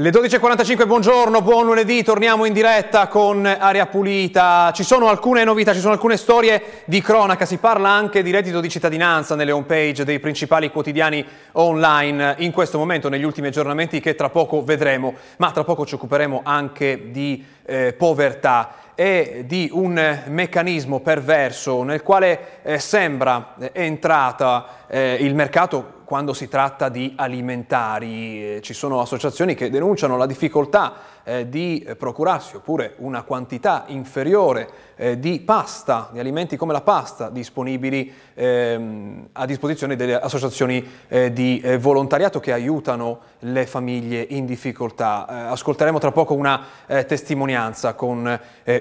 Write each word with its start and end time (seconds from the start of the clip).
Le 0.00 0.08
12.45, 0.08 0.86
buongiorno, 0.86 1.42
buon 1.42 1.66
lunedì, 1.66 2.02
torniamo 2.02 2.46
in 2.46 2.54
diretta 2.54 3.06
con 3.06 3.44
Aria 3.44 3.84
Pulita. 3.84 4.72
Ci 4.74 4.82
sono 4.82 5.08
alcune 5.08 5.44
novità, 5.44 5.74
ci 5.74 5.80
sono 5.80 5.92
alcune 5.92 6.16
storie 6.16 6.84
di 6.86 7.02
cronaca, 7.02 7.44
si 7.44 7.58
parla 7.58 7.90
anche 7.90 8.22
di 8.22 8.30
reddito 8.30 8.60
di 8.60 8.70
cittadinanza 8.70 9.34
nelle 9.34 9.52
homepage 9.52 10.06
dei 10.06 10.18
principali 10.18 10.70
quotidiani 10.70 11.22
online 11.52 12.36
in 12.38 12.50
questo 12.50 12.78
momento, 12.78 13.10
negli 13.10 13.24
ultimi 13.24 13.48
aggiornamenti 13.48 14.00
che 14.00 14.14
tra 14.14 14.30
poco 14.30 14.64
vedremo, 14.64 15.16
ma 15.36 15.50
tra 15.50 15.64
poco 15.64 15.84
ci 15.84 15.96
occuperemo 15.96 16.40
anche 16.44 17.10
di 17.10 17.44
eh, 17.66 17.92
povertà 17.92 18.72
e 19.00 19.44
di 19.46 19.70
un 19.72 20.24
meccanismo 20.26 21.00
perverso 21.00 21.82
nel 21.84 22.02
quale 22.02 22.60
eh, 22.60 22.78
sembra 22.78 23.54
eh, 23.58 23.70
entrata 23.72 24.84
eh, 24.88 25.16
il 25.20 25.34
mercato 25.34 26.00
quando 26.04 26.34
si 26.34 26.48
tratta 26.48 26.88
di 26.88 27.14
alimentari. 27.16 28.56
Eh, 28.56 28.60
ci 28.62 28.74
sono 28.74 29.00
associazioni 29.00 29.54
che 29.54 29.70
denunciano 29.70 30.16
la 30.16 30.26
difficoltà 30.26 30.94
eh, 31.22 31.48
di 31.48 31.86
procurarsi 31.96 32.56
oppure 32.56 32.94
una 32.96 33.22
quantità 33.22 33.84
inferiore 33.86 34.68
eh, 34.96 35.20
di 35.20 35.38
pasta, 35.38 36.08
di 36.10 36.18
alimenti 36.18 36.56
come 36.56 36.72
la 36.72 36.80
pasta 36.80 37.30
disponibili 37.30 38.12
ehm, 38.34 39.28
a 39.32 39.46
disposizione 39.46 39.94
delle 39.94 40.18
associazioni 40.18 40.84
eh, 41.06 41.32
di 41.32 41.60
eh, 41.60 41.78
volontariato 41.78 42.40
che 42.40 42.52
aiutano 42.52 43.20
le 43.40 43.66
famiglie 43.66 44.26
in 44.30 44.46
difficoltà. 44.46 45.26
Eh, 45.28 45.52
ascolteremo 45.52 46.00
tra 46.00 46.10
poco 46.10 46.34
una 46.34 46.78
testimonianza 47.06 47.94
con 47.94 48.38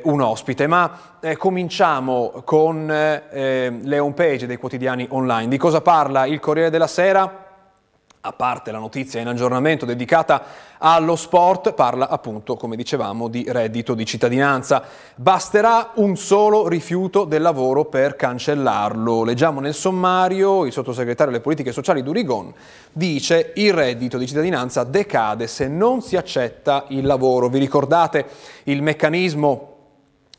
un 0.10 0.22
ospite, 0.22 0.68
ma 0.68 0.92
cominciamo 1.38 2.42
con 2.44 2.88
le 2.88 4.00
homepage 4.00 4.48
dei 4.48 4.58
quotidiani 4.58 5.08
online. 5.10 5.48
Di 5.50 5.58
cosa 5.58 5.82
parla 5.82 6.26
il 6.26 6.40
Corriere 6.40 6.70
della 6.70 6.88
Sera? 6.88 7.48
a 8.22 8.34
parte 8.34 8.72
la 8.72 8.80
notizia 8.80 9.22
in 9.22 9.28
aggiornamento 9.28 9.86
dedicata 9.86 10.44
allo 10.78 11.16
sport, 11.16 11.72
parla 11.72 12.10
appunto, 12.10 12.58
come 12.58 12.76
dicevamo, 12.76 13.30
di 13.30 13.46
reddito 13.48 13.94
di 13.94 14.06
cittadinanza. 14.06 14.84
Basterà 15.16 15.92
un 15.96 16.18
solo 16.18 16.68
rifiuto 16.68 17.23
del 17.23 17.42
lavoro 17.42 17.86
per 17.86 18.18
cancellarlo. 18.18 19.23
Leggiamo 19.23 19.62
nel 19.62 19.73
sommario, 19.73 20.66
il 20.66 20.73
sottosegretario 20.73 21.32
alle 21.32 21.42
politiche 21.42 21.72
sociali 21.72 22.04
Durigon 22.04 22.54
dice 22.92 23.54
il 23.56 23.73
reddito 23.73 24.18
di 24.18 24.28
cittadinanza 24.28 24.84
decade 24.84 25.48
se 25.48 25.70
non 25.70 26.02
si 26.02 26.18
accetta 26.18 26.86
il 26.90 27.06
lavoro. 27.06 27.48
Vi 27.48 27.60
ricordate 27.60 28.26
il 28.64 28.82
meccanismo 28.82 29.78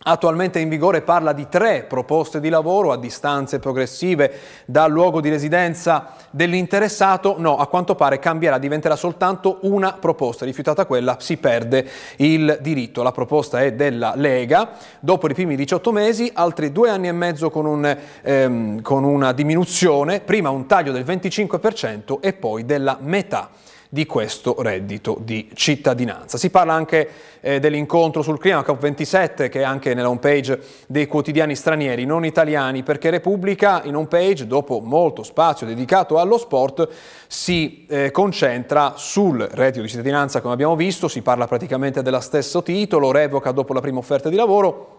Attualmente 0.03 0.59
in 0.59 0.70
vigore 0.70 1.03
parla 1.03 1.34
di 1.34 1.47
tre 1.50 1.83
proposte 1.83 2.41
di 2.41 2.49
lavoro 2.49 2.91
a 2.91 2.97
distanze 2.97 3.59
progressive 3.59 4.33
dal 4.65 4.91
luogo 4.91 5.21
di 5.21 5.28
residenza 5.28 6.15
dell'interessato. 6.31 7.34
No, 7.37 7.59
a 7.59 7.66
quanto 7.66 7.94
pare 7.94 8.19
cambierà, 8.19 8.56
diventerà 8.56 8.97
soltanto 8.97 9.59
una 9.65 9.93
proposta. 9.93 10.47
Rifiutata 10.47 10.87
quella, 10.87 11.19
si 11.21 11.37
perde 11.37 11.87
il 12.16 12.61
diritto. 12.62 13.03
La 13.03 13.12
proposta 13.12 13.61
è 13.61 13.75
della 13.75 14.15
Lega. 14.16 14.71
Dopo 15.00 15.28
i 15.28 15.34
primi 15.34 15.55
18 15.55 15.93
mesi, 15.93 16.31
altri 16.32 16.72
due 16.72 16.88
anni 16.88 17.09
e 17.09 17.12
mezzo 17.12 17.50
con, 17.50 17.67
un, 17.67 17.99
ehm, 18.22 18.81
con 18.81 19.05
una 19.05 19.32
diminuzione, 19.32 20.21
prima 20.21 20.49
un 20.49 20.65
taglio 20.65 20.93
del 20.93 21.05
25% 21.05 22.21
e 22.22 22.32
poi 22.32 22.65
della 22.65 22.97
metà 23.03 23.50
di 23.93 24.06
questo 24.06 24.55
reddito 24.62 25.19
di 25.21 25.51
cittadinanza. 25.53 26.39
Si 26.39 26.49
parla 26.49 26.73
anche 26.73 27.11
eh, 27.41 27.59
dell'incontro 27.59 28.23
sul 28.23 28.39
clima 28.39 28.61
COP27 28.61 29.49
che 29.49 29.61
è 29.61 29.62
anche 29.62 29.95
nella 29.95 30.09
homepage 30.09 30.61
dei 30.87 31.09
quotidiani 31.09 31.56
stranieri 31.56 32.05
non 32.05 32.25
italiani 32.25 32.84
perché 32.84 33.11
Repubblica 33.11 33.83
in 33.83 33.97
homepage 33.97 34.47
dopo 34.47 34.79
molto 34.79 35.25
spazio 35.25 35.67
dedicato 35.67 36.19
allo 36.19 36.39
sport 36.39 36.89
si 37.27 37.84
eh, 37.89 38.12
concentra 38.12 38.95
sul 38.97 39.41
reddito 39.41 39.83
di 39.83 39.89
cittadinanza 39.89 40.41
come 40.41 40.55
abbiamo 40.55 40.77
visto, 40.77 41.09
si 41.09 41.21
parla 41.21 41.49
praticamente 41.49 42.00
dello 42.00 42.21
stesso 42.21 42.62
titolo, 42.62 43.11
revoca 43.11 43.50
dopo 43.50 43.73
la 43.73 43.81
prima 43.81 43.99
offerta 43.99 44.29
di 44.29 44.37
lavoro 44.37 44.99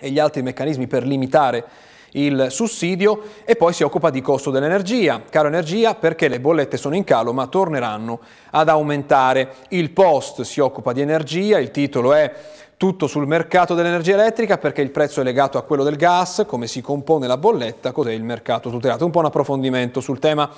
e 0.00 0.10
gli 0.10 0.18
altri 0.18 0.42
meccanismi 0.42 0.88
per 0.88 1.06
limitare 1.06 1.64
il 2.12 2.46
sussidio 2.50 3.22
e 3.44 3.56
poi 3.56 3.72
si 3.72 3.82
occupa 3.82 4.10
di 4.10 4.20
costo 4.20 4.50
dell'energia. 4.50 5.22
Caro 5.28 5.48
energia 5.48 5.94
perché 5.94 6.28
le 6.28 6.40
bollette 6.40 6.76
sono 6.76 6.94
in 6.94 7.04
calo 7.04 7.32
ma 7.32 7.46
torneranno 7.46 8.20
ad 8.50 8.68
aumentare. 8.68 9.54
Il 9.68 9.90
post 9.90 10.42
si 10.42 10.60
occupa 10.60 10.92
di 10.92 11.00
energia, 11.00 11.58
il 11.58 11.70
titolo 11.70 12.12
è 12.12 12.32
tutto 12.76 13.06
sul 13.06 13.26
mercato 13.26 13.74
dell'energia 13.74 14.14
elettrica 14.14 14.58
perché 14.58 14.82
il 14.82 14.90
prezzo 14.90 15.20
è 15.20 15.24
legato 15.24 15.56
a 15.56 15.62
quello 15.62 15.82
del 15.82 15.96
gas, 15.96 16.44
come 16.46 16.66
si 16.66 16.82
compone 16.82 17.26
la 17.26 17.38
bolletta, 17.38 17.92
cos'è 17.92 18.12
il 18.12 18.22
mercato 18.22 18.70
tutelato. 18.70 19.04
Un 19.04 19.10
po' 19.10 19.20
un 19.20 19.26
approfondimento 19.26 20.00
sul 20.00 20.18
tema 20.18 20.50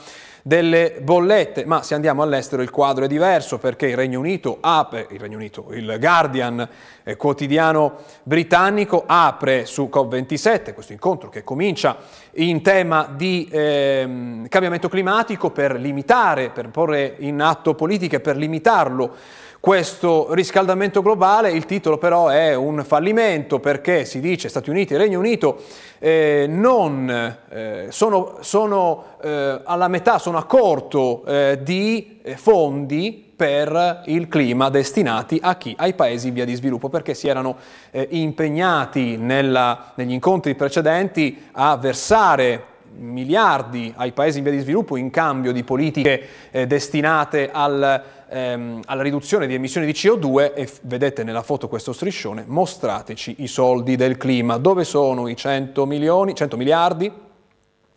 delle 0.49 0.97
bollette, 1.03 1.67
ma 1.67 1.83
se 1.83 1.95
andiamo 1.95 2.23
all'estero 2.23 2.63
il 2.63 2.71
quadro 2.71 3.05
è 3.05 3.07
diverso 3.07 3.59
perché 3.59 3.89
il 3.89 3.97
Regno 3.97 4.19
Unito 4.19 4.57
apre, 4.63 5.07
il 5.11 5.21
Regno 5.21 5.37
Unito, 5.37 5.67
il 5.73 5.97
Guardian 6.01 6.67
eh, 7.03 7.17
quotidiano 7.17 7.99
britannico 8.23 9.05
apre 9.07 9.67
su 9.67 9.91
COP27, 9.93 10.73
questo 10.73 10.95
incontro 10.95 11.29
che 11.29 11.45
comincia 11.45 11.99
in 12.37 12.63
tema 12.63 13.13
di 13.15 13.47
eh, 13.51 14.47
cambiamento 14.49 14.89
climatico 14.89 15.51
per 15.51 15.75
limitare, 15.75 16.49
per 16.49 16.71
porre 16.71 17.17
in 17.19 17.43
atto 17.43 17.75
politiche 17.75 18.21
per 18.21 18.39
limitarlo 18.39 19.17
questo 19.61 20.33
riscaldamento 20.35 21.03
globale, 21.03 21.51
il 21.51 21.67
titolo 21.67 21.99
però 21.99 22.29
è 22.29 22.55
un 22.55 22.85
fallimento 22.85 23.59
perché 23.59 24.05
si 24.05 24.21
dice 24.21 24.49
Stati 24.49 24.71
Uniti 24.71 24.95
e 24.95 24.99
Regno 24.99 25.19
Unito 25.19 25.61
eh, 25.99 26.47
non, 26.49 27.37
eh, 27.51 27.87
sono, 27.89 28.37
sono 28.41 29.17
eh, 29.21 29.61
alla 29.65 29.89
metà, 29.89 30.19
sono 30.19 30.39
a 30.39 30.45
corto 30.45 31.25
eh, 31.25 31.59
di 31.63 32.21
eh, 32.23 32.37
fondi 32.37 33.27
per 33.39 34.03
il 34.07 34.27
clima 34.27 34.69
destinati 34.69 35.39
a 35.41 35.57
chi? 35.57 35.75
Ai 35.79 35.95
paesi 35.95 36.29
in 36.29 36.35
via 36.35 36.45
di 36.45 36.55
sviluppo, 36.55 36.89
perché 36.89 37.15
si 37.15 37.29
erano 37.29 37.57
eh, 37.91 38.09
impegnati 38.11 39.17
nella, 39.17 39.93
negli 39.95 40.13
incontri 40.13 40.55
precedenti 40.57 41.47
a 41.53 41.77
versare 41.77 42.77
miliardi 42.99 43.93
ai 43.97 44.13
paesi 44.13 44.39
in 44.39 44.45
via 44.45 44.53
di 44.53 44.59
sviluppo 44.59 44.97
in 44.97 45.11
cambio 45.11 45.53
di 45.53 45.63
politiche 45.63 46.21
eh, 46.51 46.67
destinate 46.67 47.51
al, 47.53 48.03
ehm, 48.29 48.83
alla 48.87 49.03
riduzione 49.03 49.47
di 49.47 49.55
emissioni 49.55 49.87
di 49.87 49.93
CO2 49.93 50.55
e 50.55 50.69
vedete 50.83 51.23
nella 51.23 51.43
foto 51.43 51.69
questo 51.69 51.93
striscione, 51.93 52.45
mostrateci 52.47 53.37
i 53.39 53.47
soldi 53.47 53.97
del 53.97 54.17
clima, 54.17 54.57
dove 54.57 54.85
sono 54.85 55.29
i 55.29 55.37
100 55.37 55.87
milioni, 55.87 56.35
100 56.35 56.57
miliardi? 56.57 57.13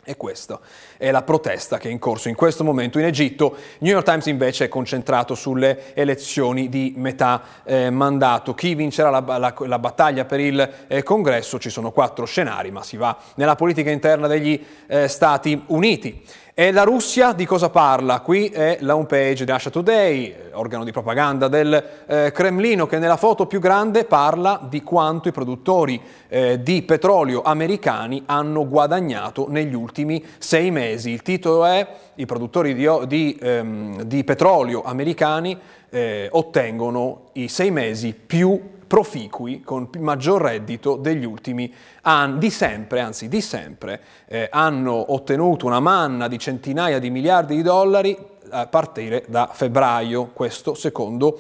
E 0.04 0.18
questa 0.18 0.60
è 1.02 1.10
la 1.10 1.24
protesta 1.24 1.80
che 1.80 1.90
è 1.90 1.92
in 1.92 1.98
corso 1.98 2.30
in 2.30 2.36
questo 2.36 2.64
momento 2.64 3.00
in 3.00 3.06
Egitto. 3.06 3.56
New 3.80 3.92
York 3.92 4.06
Times 4.06 4.28
invece 4.28 4.66
è 4.66 4.68
concentrato 4.68 5.34
sulle 5.34 5.96
elezioni 5.96 6.70
di 6.70 6.94
metà 6.96 7.42
eh, 7.64 7.90
mandato. 7.90 8.54
Chi 8.54 8.76
vincerà 8.76 9.10
la, 9.10 9.24
la, 9.40 9.54
la 9.66 9.80
battaglia 9.80 10.26
per 10.26 10.40
il 10.40 10.74
eh, 10.86 11.02
congresso? 11.02 11.58
Ci 11.58 11.72
sono 11.72 11.90
quattro 11.90 12.26
scenari, 12.26 12.70
ma 12.70 12.84
si 12.84 12.98
va 12.98 13.18
nella 13.36 13.56
politica 13.56 13.90
interna 13.90 14.28
degli 14.28 14.64
eh, 14.86 15.08
Stati 15.08 15.64
Uniti. 15.68 16.24
E 16.54 16.72
la 16.74 16.84
Russia 16.84 17.32
di 17.32 17.46
cosa 17.46 17.70
parla? 17.70 18.20
Qui 18.20 18.50
è 18.50 18.78
la 18.82 18.96
homepage 18.96 19.46
di 19.46 19.52
Russia 19.52 19.72
Today, 19.72 20.36
organo 20.52 20.84
di 20.84 20.92
propaganda 20.92 21.48
del 21.48 21.84
eh, 22.06 22.32
Cremlino, 22.34 22.86
che 22.86 23.00
nella 23.00 23.16
foto 23.16 23.48
più 23.48 23.60
grande 23.60 24.04
parla 24.04 24.60
di 24.70 24.84
quanto 24.84 25.30
i 25.30 25.32
produttori 25.32 26.00
eh, 26.28 26.62
di 26.62 26.82
petrolio 26.84 27.42
americani 27.42 28.24
hanno 28.26 28.68
guadagnato 28.68 29.48
negli 29.50 29.74
ultimi 29.74 30.24
sei 30.40 30.72
mesi. 30.72 30.91
Il 30.94 31.22
titolo 31.22 31.66
è 31.66 31.88
I 32.16 32.26
produttori 32.26 32.74
di, 32.74 32.88
di, 33.08 33.38
ehm, 33.42 34.04
di 34.04 34.24
petrolio 34.24 34.84
americani 34.84 35.58
eh, 35.90 36.28
ottengono 36.32 37.30
i 37.34 37.48
sei 37.48 37.72
mesi 37.72 38.14
più 38.14 38.80
proficui, 38.92 39.62
con 39.62 39.88
maggior 40.00 40.42
reddito 40.42 40.98
degli 40.98 41.24
ultimi 41.24 41.74
anni, 42.02 42.40
di 42.40 42.50
sempre, 42.50 43.00
anzi 43.00 43.30
di 43.30 43.40
sempre, 43.40 44.02
eh, 44.28 44.50
hanno 44.52 45.14
ottenuto 45.14 45.66
una 45.66 45.80
manna 45.80 46.28
di 46.28 46.38
centinaia 46.38 47.00
di 47.00 47.10
miliardi 47.10 47.56
di 47.56 47.62
dollari 47.62 48.18
a 48.50 48.68
partire 48.68 49.24
da 49.28 49.50
febbraio, 49.52 50.32
questo 50.34 50.74
secondo 50.74 51.40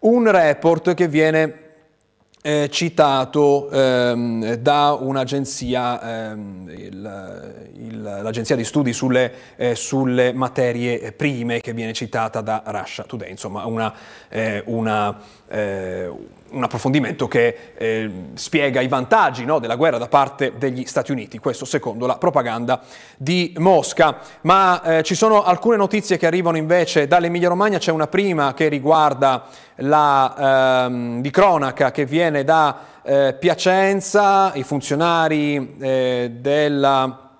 un 0.00 0.30
report 0.30 0.94
che 0.94 1.08
viene 1.08 1.71
eh, 2.44 2.68
citato 2.70 3.70
ehm, 3.70 4.54
da 4.54 4.98
un'agenzia, 4.98 6.30
ehm, 6.30 6.90
l'agenzia 8.02 8.56
di 8.56 8.64
studi 8.64 8.92
sulle, 8.92 9.32
eh, 9.54 9.76
sulle, 9.76 10.32
materie 10.32 11.12
prime 11.12 11.60
che 11.60 11.72
viene 11.72 11.92
citata 11.92 12.40
da 12.40 12.64
Russia 12.66 13.04
Today, 13.04 13.30
insomma 13.30 13.64
una, 13.66 13.94
eh, 14.28 14.60
una, 14.66 15.16
eh, 15.48 16.10
un 16.50 16.62
approfondimento 16.64 17.28
che 17.28 17.74
eh, 17.76 18.10
spiega 18.34 18.80
i 18.80 18.88
vantaggi 18.88 19.44
no, 19.44 19.60
della 19.60 19.76
guerra 19.76 19.98
da 19.98 20.08
parte 20.08 20.54
degli 20.58 20.84
Stati 20.84 21.12
Uniti, 21.12 21.38
questo 21.38 21.64
secondo 21.64 22.06
la 22.06 22.16
propaganda 22.16 22.82
di 23.16 23.54
Mosca. 23.58 24.18
Ma 24.42 24.82
eh, 24.82 25.02
ci 25.04 25.14
sono 25.14 25.44
alcune 25.44 25.76
notizie 25.76 26.16
che 26.16 26.26
arrivano 26.26 26.56
invece 26.56 27.06
dall'Emilia 27.06 27.48
Romagna, 27.48 27.78
c'è 27.78 27.92
una 27.92 28.08
prima 28.08 28.52
che 28.52 28.66
riguarda 28.68 29.46
la, 29.76 30.84
ehm, 30.86 31.20
di 31.20 31.30
cronaca 31.30 31.90
che 31.90 32.04
viene 32.04 32.44
da 32.44 32.78
eh, 33.02 33.36
Piacenza, 33.38 34.52
i 34.54 34.62
funzionari 34.62 35.76
eh, 35.80 36.30
della, 36.40 37.30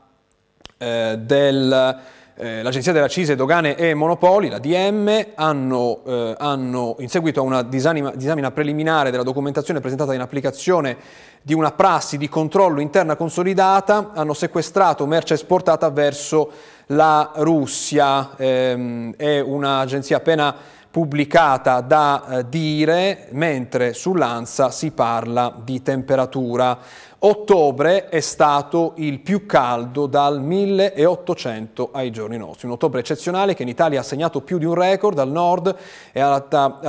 eh, 0.78 1.18
del 1.18 2.00
eh, 2.34 2.62
l'Agenzia 2.62 2.92
della 2.92 3.08
Cise, 3.08 3.36
Dogane 3.36 3.76
e 3.76 3.94
Monopoli, 3.94 4.48
la 4.48 4.58
DM, 4.58 5.26
hanno, 5.34 6.00
eh, 6.04 6.34
hanno 6.38 6.96
in 6.98 7.08
seguito 7.08 7.40
a 7.40 7.42
una 7.44 7.62
disamina, 7.62 8.10
disamina 8.14 8.50
preliminare 8.50 9.10
della 9.10 9.22
documentazione 9.22 9.80
presentata 9.80 10.14
in 10.14 10.20
applicazione 10.20 10.96
di 11.40 11.54
una 11.54 11.70
prassi 11.72 12.16
di 12.16 12.28
controllo 12.28 12.80
interna 12.80 13.16
consolidata, 13.16 14.10
hanno 14.14 14.32
sequestrato 14.32 15.06
merce 15.06 15.34
esportata 15.34 15.90
verso 15.90 16.50
la 16.86 17.30
Russia. 17.36 18.30
Ehm, 18.36 19.14
è 19.16 19.38
un'agenzia 19.38 20.16
appena 20.16 20.54
pubblicata 20.92 21.80
da 21.80 22.24
eh, 22.28 22.48
Dire, 22.50 23.28
mentre 23.30 23.94
sull'ANSA 23.94 24.70
si 24.70 24.90
parla 24.90 25.54
di 25.64 25.80
temperatura. 25.80 26.78
Ottobre 27.24 28.08
è 28.08 28.20
stato 28.20 28.92
il 28.96 29.20
più 29.20 29.46
caldo 29.46 30.06
dal 30.06 30.42
1800 30.42 31.90
ai 31.92 32.10
giorni 32.10 32.36
nostri, 32.36 32.66
un 32.66 32.72
ottobre 32.72 33.00
eccezionale 33.00 33.54
che 33.54 33.62
in 33.62 33.68
Italia 33.68 34.00
ha 34.00 34.02
segnato 34.02 34.42
più 34.42 34.58
di 34.58 34.64
un 34.64 34.74
record, 34.74 35.18
al 35.18 35.30
nord 35.30 35.74
e 36.12 36.20
alla, 36.20 36.40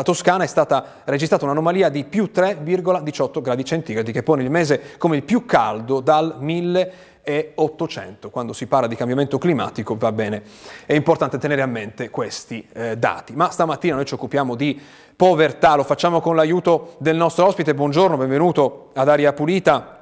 Toscana 0.03 0.43
è 0.43 0.47
stata 0.47 1.01
registrata 1.05 1.45
un'anomalia 1.45 1.89
di 1.89 2.03
più 2.03 2.31
3,18 2.33 3.41
gradi 3.41 3.63
centigradi 3.63 4.11
che 4.11 4.23
pone 4.23 4.43
il 4.43 4.49
mese 4.49 4.97
come 4.97 5.17
il 5.17 5.23
più 5.23 5.45
caldo 5.45 5.99
dal 6.01 6.35
1800 6.39 7.12
e 7.23 7.53
800. 7.55 8.29
Quando 8.29 8.53
si 8.53 8.67
parla 8.67 8.87
di 8.87 8.95
cambiamento 8.95 9.37
climatico 9.37 9.95
va 9.95 10.11
bene, 10.11 10.43
è 10.85 10.93
importante 10.93 11.37
tenere 11.37 11.61
a 11.61 11.65
mente 11.65 12.09
questi 12.09 12.67
eh, 12.73 12.97
dati. 12.97 13.33
Ma 13.33 13.49
stamattina 13.49 13.95
noi 13.95 14.05
ci 14.05 14.13
occupiamo 14.13 14.55
di 14.55 14.79
povertà, 15.15 15.75
lo 15.75 15.83
facciamo 15.83 16.19
con 16.21 16.35
l'aiuto 16.35 16.95
del 16.99 17.15
nostro 17.15 17.45
ospite. 17.45 17.73
Buongiorno, 17.73 18.17
benvenuto 18.17 18.89
ad 18.93 19.07
Aria 19.07 19.33
Pulita. 19.33 19.99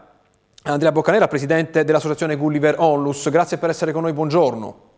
Andrea 0.63 0.91
Boccanera, 0.91 1.27
presidente 1.27 1.83
dell'associazione 1.83 2.35
Gulliver 2.35 2.75
Onlus. 2.77 3.29
Grazie 3.29 3.57
per 3.57 3.69
essere 3.69 3.91
con 3.91 4.03
noi, 4.03 4.13
buongiorno. 4.13 4.90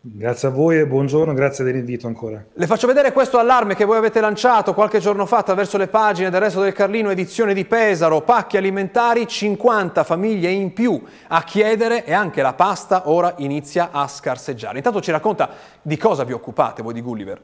Grazie 0.00 0.46
a 0.46 0.50
voi 0.52 0.78
e 0.78 0.86
buongiorno, 0.86 1.34
grazie 1.34 1.64
dell'invito 1.64 2.06
ancora. 2.06 2.44
Le 2.52 2.66
faccio 2.68 2.86
vedere 2.86 3.10
questo 3.10 3.38
allarme 3.38 3.74
che 3.74 3.84
voi 3.84 3.96
avete 3.96 4.20
lanciato 4.20 4.72
qualche 4.72 5.00
giorno 5.00 5.26
fa 5.26 5.38
attraverso 5.38 5.76
le 5.76 5.88
pagine 5.88 6.30
del 6.30 6.40
Resto 6.40 6.62
del 6.62 6.72
Carlino, 6.72 7.10
edizione 7.10 7.52
di 7.52 7.64
Pesaro, 7.64 8.20
pacchi 8.20 8.56
alimentari, 8.56 9.26
50 9.26 10.04
famiglie 10.04 10.50
in 10.50 10.72
più 10.72 11.02
a 11.26 11.42
chiedere 11.42 12.04
e 12.04 12.12
anche 12.12 12.42
la 12.42 12.52
pasta 12.52 13.10
ora 13.10 13.34
inizia 13.38 13.90
a 13.90 14.06
scarseggiare. 14.06 14.76
Intanto 14.76 15.00
ci 15.00 15.10
racconta 15.10 15.50
di 15.82 15.96
cosa 15.96 16.22
vi 16.22 16.32
occupate 16.32 16.80
voi 16.80 16.94
di 16.94 17.00
Gulliver. 17.00 17.42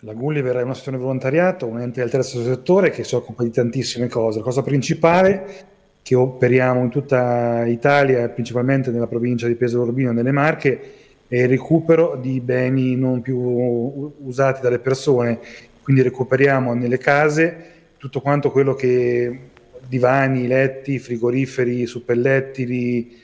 La 0.00 0.12
Gulliver 0.12 0.54
è 0.54 0.62
un'associazione 0.62 0.98
volontariato, 0.98 1.66
un 1.66 1.80
ente 1.80 2.00
del 2.00 2.10
terzo 2.10 2.44
settore 2.44 2.90
che 2.90 3.02
si 3.02 3.16
occupa 3.16 3.42
di 3.42 3.50
tantissime 3.50 4.06
cose. 4.06 4.38
La 4.38 4.44
cosa 4.44 4.62
principale 4.62 5.72
che 6.00 6.14
operiamo 6.14 6.80
in 6.80 6.90
tutta 6.90 7.64
Italia, 7.66 8.28
principalmente 8.28 8.92
nella 8.92 9.08
provincia 9.08 9.48
di 9.48 9.56
Pesaro 9.56 9.82
Urbino 9.82 10.10
e 10.10 10.12
nelle 10.12 10.30
Marche, 10.30 11.02
il 11.42 11.48
recupero 11.48 12.16
di 12.16 12.40
beni 12.40 12.96
non 12.96 13.20
più 13.20 13.38
usati 13.38 14.60
dalle 14.60 14.78
persone, 14.78 15.38
quindi 15.82 16.02
recuperiamo 16.02 16.74
nelle 16.74 16.98
case 16.98 17.72
tutto 17.96 18.20
quanto 18.20 18.50
quello 18.50 18.74
che 18.74 19.38
divani, 19.86 20.46
letti, 20.46 20.98
frigoriferi, 20.98 21.86
suppellettili, 21.86 23.20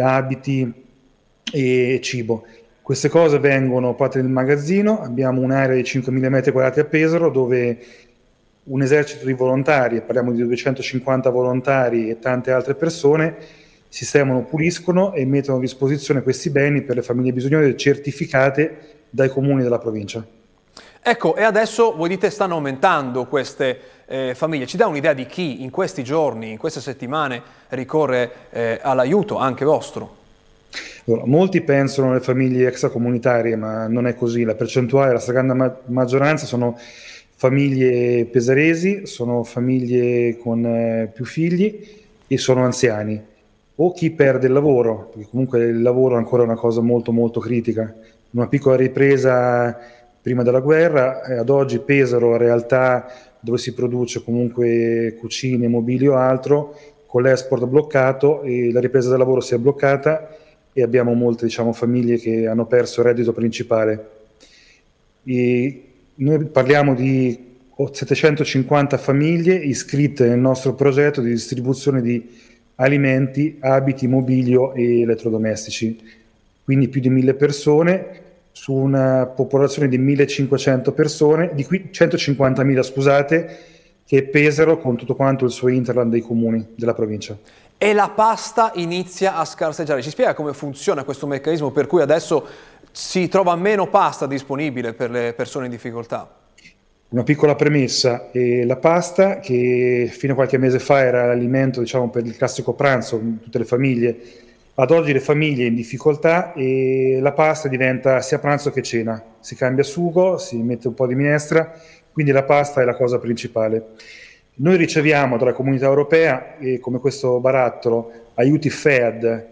abiti 0.00 0.72
e 1.52 1.98
cibo. 2.02 2.44
Queste 2.80 3.08
cose 3.08 3.38
vengono 3.38 3.94
fatte 3.94 4.20
nel 4.20 4.30
magazzino, 4.30 5.00
abbiamo 5.00 5.40
un'area 5.40 5.74
di 5.74 5.82
5.000 5.82 6.30
m2 6.30 6.80
a 6.80 6.84
Pesaro 6.84 7.30
dove 7.30 7.78
un 8.64 8.82
esercito 8.82 9.24
di 9.26 9.32
volontari, 9.32 10.00
parliamo 10.02 10.32
di 10.32 10.42
250 10.42 11.30
volontari 11.30 12.10
e 12.10 12.18
tante 12.18 12.50
altre 12.50 12.74
persone, 12.74 13.36
sistemano, 13.94 14.42
puliscono 14.42 15.12
e 15.12 15.24
mettono 15.24 15.58
a 15.58 15.60
disposizione 15.60 16.24
questi 16.24 16.50
beni 16.50 16.82
per 16.82 16.96
le 16.96 17.02
famiglie 17.02 17.32
bisognose 17.32 17.76
certificate 17.76 19.04
dai 19.08 19.28
comuni 19.28 19.62
della 19.62 19.78
provincia. 19.78 20.26
Ecco, 21.00 21.36
e 21.36 21.44
adesso 21.44 21.94
voi 21.94 22.08
dite 22.08 22.28
stanno 22.30 22.54
aumentando 22.54 23.26
queste 23.26 23.78
eh, 24.06 24.34
famiglie. 24.34 24.66
Ci 24.66 24.76
dà 24.76 24.88
un'idea 24.88 25.12
di 25.12 25.26
chi 25.26 25.62
in 25.62 25.70
questi 25.70 26.02
giorni, 26.02 26.50
in 26.50 26.58
queste 26.58 26.80
settimane 26.80 27.40
ricorre 27.68 28.32
eh, 28.50 28.80
all'aiuto 28.82 29.36
anche 29.36 29.64
vostro? 29.64 30.16
Allora, 31.06 31.26
molti 31.26 31.60
pensano 31.60 32.10
alle 32.10 32.20
famiglie 32.20 32.66
extracomunitarie, 32.66 33.54
ma 33.54 33.86
non 33.86 34.08
è 34.08 34.16
così. 34.16 34.42
La 34.42 34.56
percentuale, 34.56 35.12
la 35.12 35.20
stragrande 35.20 35.54
ma- 35.54 35.76
maggioranza 35.86 36.46
sono 36.46 36.76
famiglie 37.36 38.24
pesaresi, 38.24 39.06
sono 39.06 39.44
famiglie 39.44 40.36
con 40.38 40.66
eh, 40.66 41.12
più 41.14 41.24
figli 41.24 42.02
e 42.26 42.38
sono 42.38 42.64
anziani 42.64 43.32
o 43.76 43.92
chi 43.92 44.10
perde 44.12 44.46
il 44.46 44.52
lavoro, 44.52 45.08
perché 45.12 45.28
comunque 45.30 45.64
il 45.64 45.82
lavoro 45.82 46.14
è 46.14 46.18
ancora 46.18 46.42
una 46.42 46.54
cosa 46.54 46.80
molto 46.80 47.12
molto 47.12 47.40
critica. 47.40 47.94
Una 48.30 48.48
piccola 48.48 48.76
ripresa 48.76 49.76
prima 50.20 50.42
della 50.42 50.60
guerra, 50.60 51.22
e 51.24 51.34
ad 51.34 51.48
oggi 51.50 51.80
Pesaro, 51.80 52.36
realtà 52.36 53.06
dove 53.40 53.58
si 53.58 53.74
produce 53.74 54.22
comunque 54.22 55.16
cucine, 55.18 55.68
mobili 55.68 56.06
o 56.06 56.14
altro, 56.14 56.74
con 57.06 57.22
l'export 57.22 57.66
bloccato 57.66 58.42
e 58.42 58.72
la 58.72 58.80
ripresa 58.80 59.10
del 59.10 59.18
lavoro 59.18 59.40
si 59.40 59.54
è 59.54 59.58
bloccata 59.58 60.36
e 60.72 60.82
abbiamo 60.82 61.12
molte 61.12 61.44
diciamo, 61.44 61.72
famiglie 61.72 62.16
che 62.16 62.46
hanno 62.46 62.66
perso 62.66 63.00
il 63.00 63.06
reddito 63.06 63.32
principale. 63.32 64.08
E 65.24 65.84
noi 66.16 66.44
parliamo 66.46 66.94
di 66.94 67.52
750 67.92 68.96
famiglie 68.98 69.54
iscritte 69.54 70.26
nel 70.26 70.38
nostro 70.38 70.74
progetto 70.74 71.20
di 71.20 71.30
distribuzione 71.30 72.00
di 72.00 72.28
alimenti, 72.76 73.58
abiti, 73.60 74.06
mobilio 74.06 74.72
e 74.74 75.00
elettrodomestici. 75.00 76.22
Quindi 76.64 76.88
più 76.88 77.00
di 77.00 77.10
mille 77.10 77.34
persone 77.34 78.22
su 78.52 78.72
una 78.72 79.26
popolazione 79.26 79.88
di 79.88 79.98
1500 79.98 80.92
persone, 80.92 81.50
di 81.54 81.64
cui 81.64 81.90
150.000 81.92 82.82
scusate, 82.82 83.58
che 84.06 84.22
pesano 84.24 84.78
con 84.78 84.96
tutto 84.96 85.14
quanto 85.14 85.44
il 85.44 85.50
suo 85.50 85.68
interland 85.68 86.10
dei 86.10 86.20
comuni 86.20 86.66
della 86.76 86.94
provincia. 86.94 87.36
E 87.76 87.92
la 87.92 88.10
pasta 88.14 88.72
inizia 88.76 89.36
a 89.36 89.44
scarseggiare. 89.44 90.02
Ci 90.02 90.10
spiega 90.10 90.34
come 90.34 90.52
funziona 90.52 91.04
questo 91.04 91.26
meccanismo 91.26 91.70
per 91.70 91.86
cui 91.86 92.00
adesso 92.00 92.46
si 92.92 93.28
trova 93.28 93.56
meno 93.56 93.88
pasta 93.88 94.26
disponibile 94.26 94.92
per 94.94 95.10
le 95.10 95.34
persone 95.34 95.64
in 95.64 95.72
difficoltà? 95.72 96.43
Una 97.08 97.22
piccola 97.22 97.54
premessa, 97.54 98.30
eh, 98.32 98.64
la 98.64 98.76
pasta 98.76 99.38
che 99.38 100.08
fino 100.10 100.32
a 100.32 100.36
qualche 100.36 100.58
mese 100.58 100.80
fa 100.80 101.00
era 101.04 101.26
l'alimento 101.26 101.80
diciamo, 101.80 102.10
per 102.10 102.26
il 102.26 102.36
classico 102.36 102.72
pranzo 102.72 103.16
in 103.18 103.40
tutte 103.40 103.58
le 103.58 103.64
famiglie, 103.64 104.16
ad 104.74 104.90
oggi 104.90 105.12
le 105.12 105.20
famiglie 105.20 105.66
in 105.66 105.76
difficoltà 105.76 106.52
e 106.54 107.18
la 107.20 107.30
pasta 107.30 107.68
diventa 107.68 108.20
sia 108.20 108.40
pranzo 108.40 108.72
che 108.72 108.82
cena, 108.82 109.22
si 109.38 109.54
cambia 109.54 109.84
sugo, 109.84 110.38
si 110.38 110.56
mette 110.56 110.88
un 110.88 110.94
po' 110.94 111.06
di 111.06 111.14
minestra, 111.14 111.72
quindi 112.10 112.32
la 112.32 112.42
pasta 112.42 112.80
è 112.80 112.84
la 112.84 112.96
cosa 112.96 113.18
principale. 113.18 113.90
Noi 114.56 114.76
riceviamo 114.76 115.36
dalla 115.36 115.52
comunità 115.52 115.86
europea, 115.86 116.58
eh, 116.58 116.80
come 116.80 116.98
questo 116.98 117.38
barattolo, 117.38 118.10
aiuti 118.34 118.70
FED, 118.70 119.46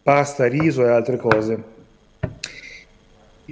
pasta, 0.00 0.46
riso 0.46 0.84
e 0.84 0.90
altre 0.90 1.16
cose 1.16 1.76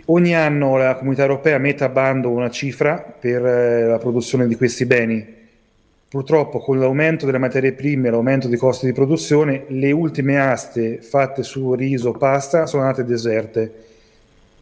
Ogni 0.05 0.35
anno 0.35 0.77
la 0.77 0.95
comunità 0.95 1.23
europea 1.23 1.57
mette 1.57 1.83
a 1.83 1.89
bando 1.89 2.29
una 2.29 2.51
cifra 2.51 2.99
per 3.19 3.45
eh, 3.45 3.87
la 3.87 3.97
produzione 3.97 4.47
di 4.47 4.55
questi 4.55 4.85
beni. 4.85 5.35
Purtroppo 6.09 6.59
con 6.59 6.79
l'aumento 6.79 7.25
delle 7.25 7.39
materie 7.39 7.73
prime 7.73 8.09
e 8.09 8.11
l'aumento 8.11 8.47
dei 8.47 8.59
costi 8.59 8.87
di 8.87 8.93
produzione, 8.93 9.65
le 9.69 9.91
ultime 9.93 10.39
aste 10.39 11.01
fatte 11.01 11.43
su 11.43 11.73
riso, 11.75 12.13
pasta 12.13 12.67
sono 12.67 12.83
andate 12.83 13.05
deserte. 13.05 13.73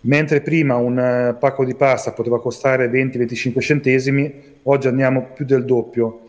Mentre 0.02 0.40
prima 0.40 0.76
un 0.76 0.98
eh, 0.98 1.36
pacco 1.38 1.64
di 1.64 1.74
pasta 1.74 2.12
poteva 2.12 2.40
costare 2.40 2.88
20-25 2.88 3.60
centesimi, 3.60 4.32
oggi 4.62 4.86
andiamo 4.86 5.30
più 5.34 5.44
del 5.44 5.64
doppio. 5.64 6.20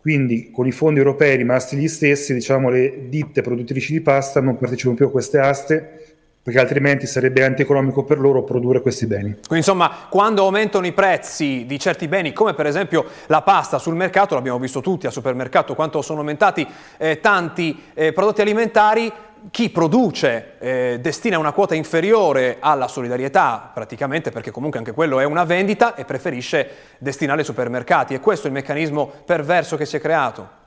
Quindi 0.00 0.50
con 0.50 0.66
i 0.66 0.72
fondi 0.72 0.98
europei 0.98 1.36
rimasti 1.36 1.76
gli 1.76 1.86
stessi, 1.86 2.34
diciamo, 2.34 2.70
le 2.70 3.08
ditte 3.08 3.40
produttrici 3.40 3.92
di 3.92 4.00
pasta 4.00 4.40
non 4.40 4.58
partecipano 4.58 4.96
più 4.96 5.06
a 5.06 5.10
queste 5.10 5.38
aste 5.38 6.11
perché 6.42 6.58
altrimenti 6.58 7.06
sarebbe 7.06 7.44
antieconomico 7.44 8.02
per 8.02 8.18
loro 8.18 8.42
produrre 8.42 8.80
questi 8.80 9.06
beni. 9.06 9.32
Quindi 9.32 9.58
insomma, 9.58 9.90
quando 10.08 10.42
aumentano 10.42 10.86
i 10.86 10.92
prezzi 10.92 11.64
di 11.66 11.78
certi 11.78 12.08
beni, 12.08 12.32
come 12.32 12.54
per 12.54 12.66
esempio 12.66 13.04
la 13.26 13.42
pasta 13.42 13.78
sul 13.78 13.94
mercato, 13.94 14.34
l'abbiamo 14.34 14.58
visto 14.58 14.80
tutti 14.80 15.06
al 15.06 15.12
supermercato, 15.12 15.74
quanto 15.74 16.02
sono 16.02 16.18
aumentati 16.20 16.66
eh, 16.96 17.20
tanti 17.20 17.80
eh, 17.94 18.12
prodotti 18.12 18.40
alimentari, 18.40 19.12
chi 19.50 19.70
produce 19.70 20.54
eh, 20.58 20.98
destina 21.00 21.38
una 21.38 21.52
quota 21.52 21.74
inferiore 21.74 22.56
alla 22.60 22.88
solidarietà, 22.88 23.70
praticamente 23.72 24.30
perché 24.30 24.50
comunque 24.50 24.78
anche 24.78 24.92
quello 24.92 25.20
è 25.20 25.24
una 25.24 25.44
vendita 25.44 25.94
e 25.94 26.04
preferisce 26.04 26.70
destinare 26.98 27.40
ai 27.40 27.44
supermercati. 27.44 28.14
E 28.14 28.20
questo 28.20 28.46
è 28.46 28.50
il 28.50 28.56
meccanismo 28.56 29.10
perverso 29.24 29.76
che 29.76 29.84
si 29.84 29.96
è 29.96 30.00
creato. 30.00 30.61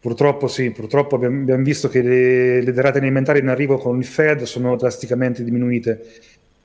Purtroppo 0.00 0.48
sì, 0.48 0.70
purtroppo 0.70 1.16
abbiamo, 1.16 1.40
abbiamo 1.40 1.62
visto 1.62 1.88
che 1.88 2.00
le, 2.00 2.62
le 2.62 2.72
derrate 2.72 2.98
alimentari 2.98 3.40
in 3.40 3.48
arrivo 3.48 3.76
con 3.76 3.98
il 3.98 4.04
Fed 4.04 4.44
sono 4.44 4.74
drasticamente 4.76 5.44
diminuite 5.44 6.06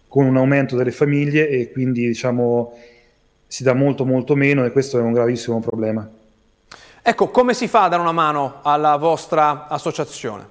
con 0.08 0.26
un 0.26 0.38
aumento 0.38 0.78
delle 0.78 0.92
famiglie 0.92 1.50
e 1.50 1.72
quindi 1.72 2.08
diciamo 2.08 2.74
si 3.46 3.64
dà 3.64 3.74
molto 3.74 4.06
molto 4.06 4.36
meno 4.36 4.64
e 4.64 4.72
questo 4.72 4.98
è 4.98 5.02
un 5.02 5.12
gravissimo 5.12 5.60
problema. 5.60 6.10
Ecco, 7.02 7.28
come 7.28 7.54
si 7.54 7.68
fa 7.68 7.84
a 7.84 7.90
dare 7.90 8.02
una 8.02 8.14
mano 8.14 8.60
alla 8.64 8.96
vostra 8.96 9.68
associazione? 9.68 10.44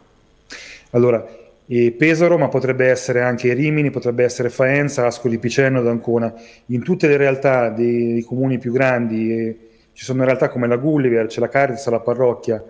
Allora, 0.91 1.27
e 1.67 1.91
Pesaro, 1.93 2.37
ma 2.37 2.49
potrebbe 2.49 2.89
essere 2.89 3.23
anche 3.23 3.55
Rimini, 3.55 3.91
potrebbe 3.91 4.25
essere 4.25 4.51
Faenza, 4.51 5.07
Ascoli 5.07 5.39
Piceno 5.39 5.81
ed 5.81 5.87
Ancona. 5.87 6.33
In 6.67 6.83
tutte 6.83 7.09
le 7.09 7.17
realtà 7.17 7.71
dei, 7.71 8.13
dei 8.13 8.23
comuni 8.23 8.59
più 8.59 8.73
grandi 8.73 9.73
ci 9.95 10.05
sono 10.05 10.25
realtà 10.25 10.49
come 10.49 10.67
la 10.67 10.77
Gulliver, 10.77 11.27
c'è 11.27 11.41
la 11.41 11.49
Caritas, 11.49 11.89
la 11.89 12.01
parrocchia. 12.01 12.63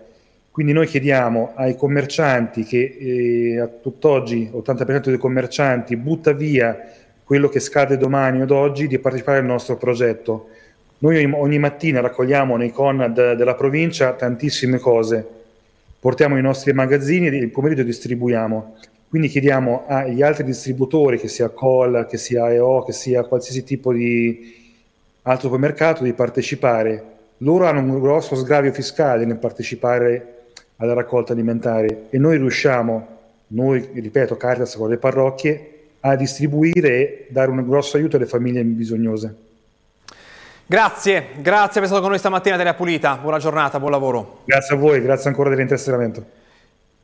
Quindi 0.50 0.72
noi 0.72 0.86
chiediamo 0.86 1.54
ai 1.56 1.74
commercianti 1.76 2.62
che 2.62 2.96
eh, 3.00 3.58
a 3.58 3.66
tutt'oggi 3.66 4.48
80% 4.54 5.08
dei 5.08 5.18
commercianti 5.18 5.96
butta 5.96 6.32
via 6.32 6.78
quello 7.24 7.48
che 7.48 7.58
scade 7.58 7.96
domani 7.96 8.40
o 8.40 8.54
oggi 8.56 8.86
di 8.86 9.00
partecipare 9.00 9.38
al 9.38 9.46
nostro 9.46 9.76
progetto. 9.76 10.50
Noi 10.98 11.24
ogni 11.24 11.58
mattina 11.58 12.00
raccogliamo 12.00 12.56
nei 12.56 12.70
Conad 12.70 13.32
della 13.34 13.54
provincia 13.56 14.12
tantissime 14.12 14.78
cose 14.78 15.42
portiamo 16.04 16.36
i 16.36 16.42
nostri 16.42 16.74
magazzini 16.74 17.28
e 17.28 17.36
il 17.36 17.48
pomeriggio 17.48 17.82
distribuiamo. 17.82 18.76
Quindi 19.08 19.28
chiediamo 19.28 19.86
agli 19.86 20.20
altri 20.20 20.44
distributori, 20.44 21.18
che 21.18 21.28
sia 21.28 21.48
Col, 21.48 22.06
che 22.06 22.18
sia 22.18 22.52
EO, 22.52 22.82
che 22.82 22.92
sia 22.92 23.24
qualsiasi 23.24 23.64
tipo 23.64 23.90
di 23.90 24.54
altro 25.22 25.48
supermercato, 25.48 26.04
di 26.04 26.12
partecipare. 26.12 27.12
Loro 27.38 27.66
hanno 27.66 27.80
un 27.80 28.00
grosso 28.00 28.36
sgravio 28.36 28.72
fiscale 28.72 29.24
nel 29.24 29.36
partecipare 29.36 30.34
alla 30.76 30.94
raccolta 30.94 31.32
alimentare 31.32 32.06
e 32.10 32.18
noi 32.18 32.36
riusciamo, 32.36 33.08
noi, 33.48 33.90
ripeto, 33.92 34.36
Caritas 34.36 34.76
con 34.76 34.88
le 34.88 34.96
parrocchie, 34.96 35.70
a 36.00 36.16
distribuire 36.16 36.88
e 36.88 37.26
dare 37.30 37.50
un 37.50 37.66
grosso 37.66 37.96
aiuto 37.96 38.16
alle 38.16 38.26
famiglie 38.26 38.62
bisognose. 38.62 39.34
Grazie, 40.66 41.26
grazie 41.40 41.80
per 41.80 41.82
essere 41.82 41.86
stato 41.86 42.00
con 42.00 42.10
noi 42.10 42.18
stamattina 42.18 42.56
Terea 42.56 42.74
Pulita, 42.74 43.18
buona 43.20 43.38
giornata, 43.38 43.78
buon 43.78 43.90
lavoro. 43.90 44.40
Grazie 44.44 44.76
a 44.76 44.78
voi, 44.78 45.02
grazie 45.02 45.28
ancora 45.28 45.50
dell'interessamento. 45.50 46.42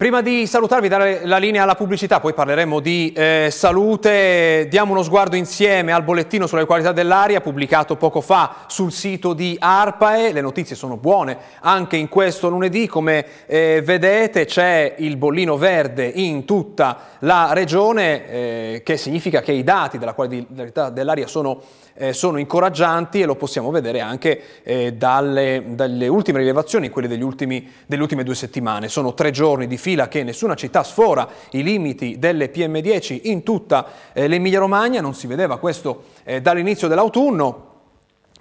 Prima 0.01 0.23
di 0.23 0.47
salutarvi, 0.47 0.89
dare 0.89 1.27
la 1.27 1.37
linea 1.37 1.65
alla 1.65 1.75
pubblicità, 1.75 2.21
poi 2.21 2.33
parleremo 2.33 2.81
di 2.81 3.13
eh, 3.13 3.49
salute, 3.53 4.67
diamo 4.71 4.93
uno 4.93 5.03
sguardo 5.03 5.37
insieme 5.37 5.93
al 5.93 6.05
bollettino 6.05 6.47
sulla 6.47 6.65
qualità 6.65 6.93
dell'aria 6.93 7.43
pubblicato 7.43 7.97
poco 7.97 8.23
fa 8.23 8.65
sul 8.67 8.93
sito 8.93 9.35
di 9.35 9.59
ARPAE, 9.61 10.33
le 10.33 10.41
notizie 10.41 10.75
sono 10.75 10.97
buone 10.97 11.37
anche 11.61 11.99
in 11.99 12.09
questo 12.09 12.49
lunedì, 12.49 12.87
come 12.87 13.27
eh, 13.45 13.83
vedete 13.85 14.47
c'è 14.47 14.95
il 14.97 15.19
bollino 15.19 15.59
verde 15.59 16.07
in 16.07 16.47
tutta 16.47 17.19
la 17.19 17.53
regione, 17.53 18.31
eh, 18.31 18.83
che 18.83 18.97
significa 18.97 19.43
che 19.43 19.53
i 19.53 19.63
dati 19.63 19.99
della 19.99 20.15
qualità 20.15 20.89
dell'aria 20.89 21.27
sono 21.27 21.61
eh, 22.01 22.15
sono 22.15 22.39
incoraggianti 22.39 23.21
e 23.21 23.27
lo 23.27 23.35
possiamo 23.35 23.71
vedere 23.71 24.01
anche 24.01 24.63
eh, 24.63 24.95
dalle, 24.95 25.63
dalle, 25.67 26.09
ultime 26.09 26.39
rilevazioni, 26.39 26.89
quelle 26.89 27.15
ultimi, 27.23 27.71
delle 27.85 28.01
ultime 28.01 28.25
due 28.25 28.35
settimane. 28.35 28.89
Sono 28.89 29.13
tre 29.13 29.31
giorni 29.31 29.67
di 29.67 29.77
fila 29.77 30.09
che 30.09 30.23
nessuna 30.23 30.55
città 30.55 30.83
sfora 30.83 31.29
i 31.51 31.63
limiti 31.63 32.19
delle 32.19 32.51
PM10 32.51 33.21
in 33.25 33.43
tutta 33.43 33.87
eh, 34.15 34.29
l'Emilia 34.29 34.61
Romagna, 34.61 35.03
non 35.03 35.13
si 35.15 35.27
vedeva 35.27 35.59
questo 35.59 36.05
eh, 36.25 36.41
dall'inizio 36.41 36.89
dell'autunno. 36.89 37.69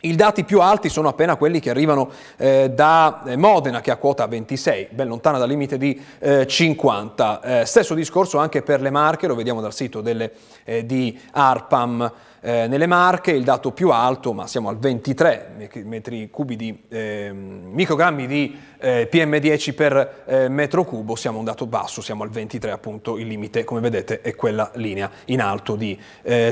I 0.01 0.15
dati 0.15 0.45
più 0.45 0.61
alti 0.61 0.87
sono 0.87 1.09
appena 1.09 1.35
quelli 1.35 1.59
che 1.59 1.69
arrivano 1.69 2.09
eh, 2.37 2.71
da 2.73 3.23
eh, 3.25 3.35
Modena, 3.35 3.81
che 3.81 3.91
ha 3.91 3.97
quota 3.97 4.25
26, 4.25 4.87
ben 4.91 5.09
lontana 5.09 5.37
dal 5.37 5.49
limite 5.49 5.77
di 5.77 6.01
eh, 6.19 6.47
50. 6.47 7.41
Eh, 7.41 7.65
stesso 7.65 7.93
discorso 7.93 8.37
anche 8.37 8.61
per 8.61 8.79
le 8.79 8.91
Marche, 8.91 9.27
lo 9.27 9.35
vediamo 9.35 9.59
dal 9.59 9.73
sito 9.73 9.99
delle, 9.99 10.31
eh, 10.63 10.85
di 10.85 11.19
ARPAM. 11.31 12.09
Eh, 12.41 12.67
nelle 12.67 12.87
Marche 12.87 13.31
il 13.31 13.43
dato 13.43 13.71
più 13.71 13.89
alto, 13.91 14.33
ma 14.33 14.47
siamo 14.47 14.69
al 14.69 14.77
23 14.77 15.69
metri 15.83 16.29
cubi 16.29 16.55
di 16.55 16.83
eh, 16.87 17.31
microgrammi 17.33 18.27
di 18.27 18.57
eh, 18.79 19.09
PM10 19.11 19.73
per 19.73 20.23
eh, 20.25 20.47
metro 20.47 20.85
cubo, 20.85 21.15
siamo 21.15 21.39
un 21.39 21.45
dato 21.45 21.65
basso, 21.65 22.01
siamo 22.01 22.23
al 22.23 22.29
23 22.29 22.71
appunto, 22.71 23.17
il 23.17 23.27
limite 23.27 23.63
come 23.63 23.81
vedete 23.81 24.21
è 24.21 24.35
quella 24.35 24.71
linea 24.75 25.09
in 25.25 25.41
alto 25.41 25.75
di 25.75 25.97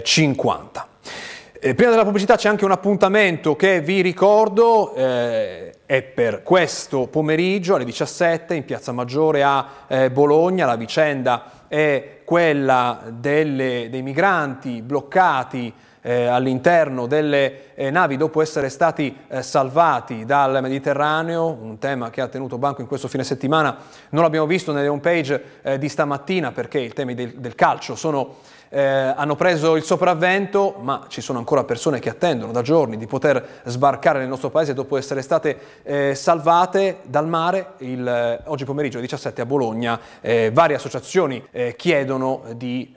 50. 0.01 0.87
Eh, 1.59 1.73
prima 1.73 1.89
della 1.89 2.03
pubblicità 2.03 2.35
c'è 2.35 2.49
anche 2.49 2.65
un 2.65 2.71
appuntamento 2.71 3.55
che 3.55 3.81
vi 3.81 4.01
ricordo, 4.01 4.93
eh, 4.93 5.73
è 5.87 6.01
per 6.03 6.43
questo 6.43 7.07
pomeriggio 7.07 7.73
alle 7.73 7.85
17 7.85 8.53
in 8.53 8.63
Piazza 8.63 8.91
Maggiore 8.91 9.41
a 9.41 9.67
eh, 9.87 10.11
Bologna, 10.11 10.67
la 10.67 10.75
vicenda 10.75 11.65
è 11.67 12.16
quella 12.27 13.03
delle, 13.09 13.87
dei 13.89 14.01
migranti 14.01 14.81
bloccati 14.81 15.73
eh, 16.01 16.25
all'interno 16.25 17.07
delle 17.07 17.73
eh, 17.75 17.89
navi 17.89 18.17
dopo 18.17 18.41
essere 18.41 18.69
stati 18.69 19.15
eh, 19.27 19.41
salvati 19.41 20.25
dal 20.25 20.61
Mediterraneo, 20.61 21.45
un 21.47 21.77
tema 21.79 22.09
che 22.09 22.21
ha 22.21 22.27
tenuto 22.27 22.57
banco 22.57 22.81
in 22.81 22.87
questo 22.87 23.07
fine 23.07 23.23
settimana, 23.23 23.77
non 24.09 24.23
l'abbiamo 24.23 24.47
visto 24.47 24.71
nelle 24.71 24.87
home 24.87 25.01
page 25.01 25.43
eh, 25.61 25.77
di 25.77 25.89
stamattina 25.89 26.51
perché 26.51 26.79
i 26.79 26.93
temi 26.93 27.13
del, 27.13 27.33
del 27.35 27.55
calcio 27.55 27.95
sono 27.95 28.35
eh, 28.69 28.81
hanno 28.81 29.35
preso 29.35 29.75
il 29.75 29.83
sopravvento, 29.83 30.75
ma 30.79 31.05
ci 31.07 31.21
sono 31.21 31.39
ancora 31.39 31.63
persone 31.63 31.99
che 31.99 32.09
attendono 32.09 32.51
da 32.51 32.61
giorni 32.61 32.97
di 32.97 33.07
poter 33.07 33.61
sbarcare 33.63 34.19
nel 34.19 34.27
nostro 34.27 34.49
paese 34.49 34.73
dopo 34.73 34.97
essere 34.97 35.21
state 35.21 35.57
eh, 35.83 36.15
salvate 36.15 36.99
dal 37.03 37.27
mare. 37.27 37.73
Il, 37.77 38.41
oggi 38.45 38.65
pomeriggio 38.65 38.99
17 38.99 39.41
a 39.41 39.45
Bologna 39.45 39.97
varie 40.51 40.75
associazioni 40.75 41.41
chiedono 41.75 42.43
di 42.55 42.93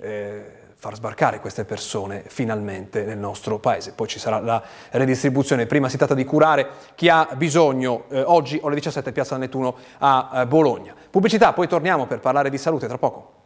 far 0.81 0.95
sbarcare 0.95 1.41
queste 1.41 1.67
persone 1.67 2.25
finalmente 2.27 3.05
nel 3.05 3.19
nostro 3.19 3.59
paese. 3.59 3.93
Poi 3.93 4.09
ci 4.09 4.19
sarà 4.19 4.41
la 4.41 4.63
redistribuzione. 4.93 5.67
Prima 5.67 5.91
si 5.91 5.99
tratta 5.99 6.15
di 6.15 6.25
curare 6.25 6.69
chi 6.95 7.11
ha 7.11 7.29
bisogno. 7.37 8.05
Eh, 8.09 8.23
oggi 8.23 8.59
alle 8.65 8.77
17 8.77 9.13
Piazza 9.13 9.37
Nettuno 9.37 9.77
a 9.99 10.31
eh, 10.33 10.47
Bologna. 10.47 10.95
Pubblicità, 11.11 11.53
poi 11.53 11.69
torniamo 11.69 12.07
per 12.07 12.21
parlare 12.21 12.49
di 12.49 12.57
salute 12.57 12.87
tra 12.87 12.97
poco. 12.97 13.40